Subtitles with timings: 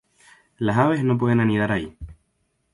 [0.57, 1.95] Las aves no pueden anidar ahí.